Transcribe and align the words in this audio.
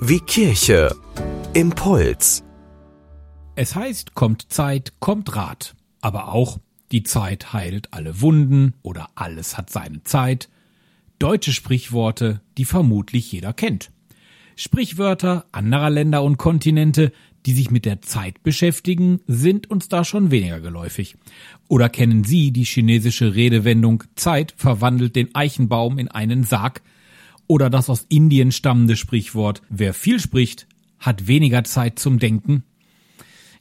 Wie 0.00 0.20
Kirche. 0.20 0.94
Impuls. 1.54 2.44
Es 3.56 3.74
heißt, 3.74 4.14
kommt 4.14 4.52
Zeit, 4.52 4.92
kommt 5.00 5.34
Rat. 5.34 5.74
Aber 6.00 6.32
auch, 6.32 6.60
die 6.92 7.02
Zeit 7.02 7.52
heilt 7.52 7.92
alle 7.92 8.20
Wunden 8.20 8.74
oder 8.82 9.08
alles 9.16 9.58
hat 9.58 9.68
seine 9.68 10.04
Zeit. 10.04 10.48
Deutsche 11.18 11.52
Sprichworte, 11.52 12.42
die 12.58 12.64
vermutlich 12.64 13.32
jeder 13.32 13.52
kennt. 13.52 13.90
Sprichwörter 14.54 15.46
anderer 15.50 15.90
Länder 15.90 16.22
und 16.22 16.36
Kontinente, 16.36 17.10
die 17.44 17.52
sich 17.52 17.72
mit 17.72 17.86
der 17.86 18.02
Zeit 18.02 18.44
beschäftigen, 18.44 19.18
sind 19.26 19.68
uns 19.68 19.88
da 19.88 20.04
schon 20.04 20.30
weniger 20.30 20.60
geläufig. 20.60 21.16
Oder 21.66 21.88
kennen 21.88 22.22
Sie 22.22 22.52
die 22.52 22.62
chinesische 22.62 23.34
Redewendung 23.34 24.04
Zeit 24.14 24.54
verwandelt 24.56 25.16
den 25.16 25.34
Eichenbaum 25.34 25.98
in 25.98 26.06
einen 26.06 26.44
Sarg? 26.44 26.82
Oder 27.50 27.68
das 27.68 27.90
aus 27.90 28.06
Indien 28.08 28.52
stammende 28.52 28.94
Sprichwort 28.94 29.60
Wer 29.68 29.92
viel 29.92 30.20
spricht, 30.20 30.68
hat 31.00 31.26
weniger 31.26 31.64
Zeit 31.64 31.98
zum 31.98 32.20
Denken? 32.20 32.62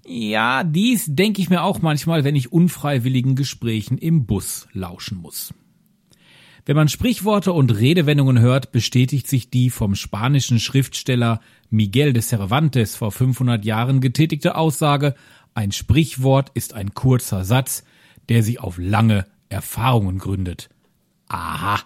Ja, 0.06 0.64
dies 0.64 1.06
denke 1.08 1.42
ich 1.42 1.50
mir 1.50 1.64
auch 1.64 1.82
manchmal, 1.82 2.24
wenn 2.24 2.36
ich 2.36 2.54
unfreiwilligen 2.54 3.34
Gesprächen 3.34 3.98
im 3.98 4.28
Bus 4.28 4.68
lauschen 4.74 5.18
muss. 5.18 5.56
Wenn 6.68 6.76
man 6.76 6.88
Sprichworte 6.88 7.52
und 7.52 7.80
Redewendungen 7.80 8.38
hört, 8.38 8.72
bestätigt 8.72 9.28
sich 9.28 9.50
die 9.50 9.72
vom 9.72 9.96
spanischen 9.96 10.60
Schriftsteller 10.60 11.40
Miguel 11.72 12.14
de 12.14 12.22
Cervantes 12.22 12.96
vor 12.96 13.12
500 13.12 13.66
Jahren 13.66 14.02
getätigte 14.02 14.56
Aussage, 14.56 15.16
ein 15.56 15.72
Sprichwort 15.72 16.52
ist 16.54 16.76
ein 16.76 16.94
kurzer 16.94 17.44
Satz, 17.44 17.84
der 18.30 18.44
sich 18.44 18.60
auf 18.60 18.78
lange 18.78 19.26
Erfahrungen 19.50 20.20
gründet. 20.20 20.70
Aha. 21.28 21.80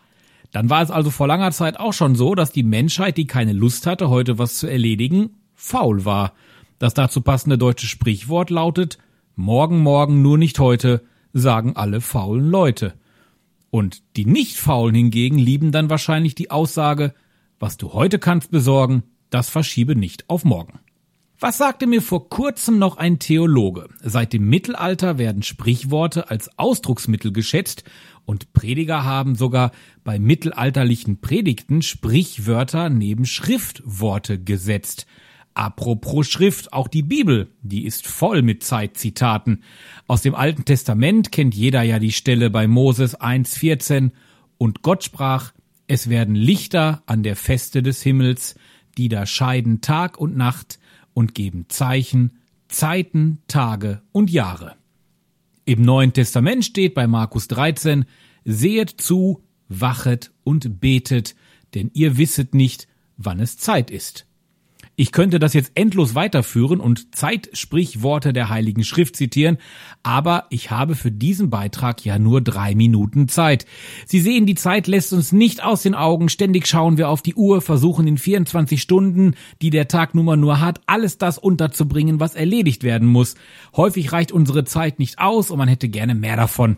Dann 0.53 0.69
war 0.69 0.83
es 0.83 0.91
also 0.91 1.09
vor 1.09 1.27
langer 1.27 1.51
Zeit 1.51 1.79
auch 1.79 1.93
schon 1.93 2.15
so, 2.15 2.35
dass 2.35 2.51
die 2.51 2.63
Menschheit, 2.63 3.17
die 3.17 3.25
keine 3.25 3.53
Lust 3.53 3.87
hatte, 3.87 4.09
heute 4.09 4.37
was 4.37 4.55
zu 4.55 4.67
erledigen, 4.67 5.31
faul 5.55 6.05
war. 6.05 6.33
Das 6.79 6.93
dazu 6.93 7.21
passende 7.21 7.57
deutsche 7.57 7.87
Sprichwort 7.87 8.49
lautet 8.49 8.99
Morgen, 9.35 9.79
morgen, 9.79 10.21
nur 10.21 10.37
nicht 10.37 10.59
heute, 10.59 11.01
sagen 11.33 11.75
alle 11.75 12.01
faulen 12.01 12.49
Leute. 12.49 12.93
Und 13.71 14.03
die 14.15 14.25
Nicht-Faulen 14.25 14.93
hingegen 14.93 15.39
lieben 15.39 15.71
dann 15.71 15.89
wahrscheinlich 15.89 16.35
die 16.35 16.51
Aussage, 16.51 17.15
was 17.59 17.77
du 17.77 17.93
heute 17.93 18.19
kannst 18.19 18.51
besorgen, 18.51 19.01
das 19.31 19.49
verschiebe 19.49 19.95
nicht 19.95 20.29
auf 20.29 20.45
morgen. 20.45 20.79
Was 21.43 21.57
sagte 21.57 21.87
mir 21.87 22.01
vor 22.01 22.29
kurzem 22.29 22.79
noch 22.79 22.95
ein 22.95 23.19
Theologe? 23.19 23.89
Seit 24.01 24.31
dem 24.31 24.47
Mittelalter 24.47 25.17
werden 25.17 25.43
Sprichworte 25.43 26.29
als 26.29 26.57
Ausdrucksmittel 26.57 27.33
geschätzt 27.33 27.83
und 28.23 28.53
Prediger 28.53 29.03
haben 29.03 29.35
sogar 29.35 29.73
bei 30.05 30.19
mittelalterlichen 30.19 31.19
Predigten 31.19 31.81
Sprichwörter 31.81 32.89
neben 32.89 33.25
Schriftworte 33.25 34.41
gesetzt. 34.41 35.05
Apropos 35.53 36.29
Schrift, 36.29 36.71
auch 36.71 36.87
die 36.87 37.03
Bibel, 37.03 37.49
die 37.61 37.83
ist 37.83 38.07
voll 38.07 38.41
mit 38.41 38.63
Zeitzitaten. 38.63 39.63
Aus 40.07 40.21
dem 40.21 40.35
Alten 40.35 40.63
Testament 40.63 41.33
kennt 41.33 41.55
jeder 41.55 41.81
ja 41.81 41.99
die 41.99 42.13
Stelle 42.13 42.51
bei 42.51 42.69
Moses 42.69 43.19
1,14 43.19 44.11
und 44.57 44.81
Gott 44.81 45.03
sprach, 45.03 45.51
es 45.87 46.09
werden 46.09 46.35
Lichter 46.35 47.03
an 47.05 47.21
der 47.21 47.35
Feste 47.35 47.83
des 47.83 48.01
Himmels, 48.01 48.55
die 48.97 49.09
da 49.09 49.25
scheiden 49.25 49.81
Tag 49.81 50.17
und 50.17 50.37
Nacht 50.37 50.79
und 51.13 51.35
geben 51.35 51.65
Zeichen, 51.69 52.39
Zeiten, 52.67 53.39
Tage 53.47 54.01
und 54.11 54.29
Jahre. 54.29 54.75
Im 55.65 55.81
Neuen 55.81 56.13
Testament 56.13 56.65
steht 56.65 56.93
bei 56.93 57.07
Markus 57.07 57.47
13, 57.47 58.05
Sehet 58.43 58.89
zu, 58.89 59.43
wachet 59.69 60.31
und 60.43 60.81
betet, 60.81 61.35
denn 61.73 61.91
ihr 61.93 62.17
wisset 62.17 62.53
nicht, 62.53 62.87
wann 63.17 63.39
es 63.39 63.57
Zeit 63.57 63.89
ist. 63.89 64.25
Ich 64.95 65.11
könnte 65.11 65.39
das 65.39 65.53
jetzt 65.53 65.71
endlos 65.73 66.13
weiterführen 66.13 66.79
und 66.79 67.15
Zeitsprichworte 67.15 68.31
der 68.31 68.49
Heiligen 68.49 68.83
Schrift 68.83 69.15
zitieren, 69.15 69.57
aber 70.03 70.45
ich 70.51 70.69
habe 70.69 70.93
für 70.93 71.11
diesen 71.11 71.49
Beitrag 71.49 72.05
ja 72.05 72.19
nur 72.19 72.41
drei 72.41 72.75
Minuten 72.75 73.27
Zeit. 73.27 73.65
Sie 74.05 74.19
sehen, 74.19 74.45
die 74.45 74.53
Zeit 74.53 74.85
lässt 74.85 75.11
uns 75.11 75.31
nicht 75.31 75.63
aus 75.63 75.81
den 75.81 75.95
Augen. 75.95 76.29
Ständig 76.29 76.67
schauen 76.67 76.99
wir 76.99 77.09
auf 77.09 77.23
die 77.23 77.33
Uhr, 77.33 77.61
versuchen 77.61 78.05
in 78.05 78.19
24 78.19 78.79
Stunden, 78.79 79.33
die 79.63 79.71
der 79.71 79.87
Tag 79.87 80.13
nun 80.13 80.39
nur 80.39 80.59
hat, 80.59 80.81
alles 80.85 81.17
das 81.17 81.39
unterzubringen, 81.39 82.19
was 82.19 82.35
erledigt 82.35 82.83
werden 82.83 83.07
muss. 83.07 83.33
Häufig 83.75 84.11
reicht 84.11 84.31
unsere 84.31 84.63
Zeit 84.63 84.99
nicht 84.99 85.17
aus 85.17 85.49
und 85.49 85.57
man 85.57 85.69
hätte 85.69 85.89
gerne 85.89 86.13
mehr 86.13 86.37
davon. 86.37 86.77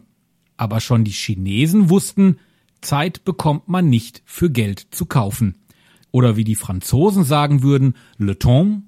Aber 0.56 0.80
schon 0.80 1.04
die 1.04 1.12
Chinesen 1.12 1.90
wussten, 1.90 2.38
Zeit 2.80 3.26
bekommt 3.26 3.68
man 3.68 3.90
nicht 3.90 4.22
für 4.26 4.50
Geld 4.50 4.88
zu 4.92 5.06
kaufen. 5.06 5.56
Oder 6.16 6.38
wie 6.38 6.46
die 6.46 6.56
Franzosen 6.56 7.26
sagen 7.26 7.62
würden, 7.62 7.94
le 8.18 8.40
temps, 8.40 8.84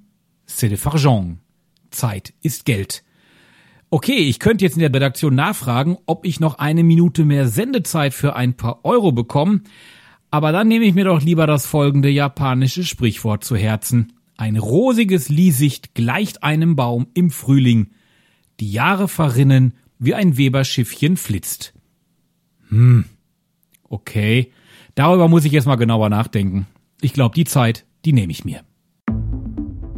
c'est 0.47 0.69
de 0.69 0.77
l'argent. 0.77 1.35
Zeit 1.91 2.33
ist 2.41 2.63
Geld. 2.63 3.03
Okay, 3.89 4.15
ich 4.15 4.39
könnte 4.39 4.63
jetzt 4.63 4.75
in 4.75 4.79
der 4.79 4.93
Redaktion 4.93 5.35
nachfragen, 5.35 5.97
ob 6.05 6.25
ich 6.25 6.39
noch 6.39 6.57
eine 6.57 6.85
Minute 6.85 7.25
mehr 7.25 7.49
Sendezeit 7.49 8.13
für 8.13 8.37
ein 8.37 8.55
paar 8.55 8.85
Euro 8.85 9.11
bekomme, 9.11 9.59
aber 10.31 10.53
dann 10.53 10.69
nehme 10.69 10.85
ich 10.85 10.93
mir 10.93 11.03
doch 11.03 11.21
lieber 11.21 11.47
das 11.47 11.65
folgende 11.65 12.07
japanische 12.07 12.85
Sprichwort 12.85 13.43
zu 13.43 13.57
Herzen. 13.57 14.13
Ein 14.37 14.55
rosiges 14.55 15.27
Liesicht 15.27 15.95
gleicht 15.95 16.43
einem 16.43 16.77
Baum 16.77 17.07
im 17.13 17.29
Frühling. 17.29 17.89
Die 18.61 18.71
Jahre 18.71 19.09
verrinnen, 19.09 19.73
wie 19.99 20.13
ein 20.13 20.37
Weberschiffchen 20.37 21.17
flitzt. 21.17 21.73
Hm. 22.69 23.03
Okay. 23.83 24.53
Darüber 24.95 25.27
muss 25.27 25.43
ich 25.43 25.51
jetzt 25.51 25.67
mal 25.67 25.75
genauer 25.75 26.07
nachdenken. 26.07 26.67
Ich 27.01 27.13
glaube, 27.13 27.35
die 27.35 27.45
Zeit, 27.45 27.85
die 28.05 28.13
nehme 28.13 28.31
ich 28.31 28.45
mir. 28.45 28.61